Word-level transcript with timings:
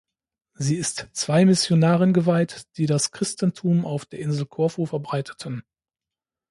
Sie 0.55 0.77
ist 0.77 1.09
zwei 1.11 1.45
Missionaren 1.45 2.11
geweiht, 2.11 2.65
die 2.77 2.87
das 2.87 3.11
Christentum 3.11 3.85
auf 3.85 4.03
der 4.03 4.17
Insel 4.17 4.47
Korfu 4.47 4.87
verbreiteten. 4.87 5.63